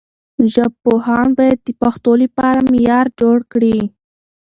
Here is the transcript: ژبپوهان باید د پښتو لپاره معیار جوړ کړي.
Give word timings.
ژبپوهان 0.53 1.27
باید 1.37 1.59
د 1.63 1.69
پښتو 1.81 2.11
لپاره 2.23 2.59
معیار 2.71 3.07
جوړ 3.19 3.37
کړي. 3.51 3.77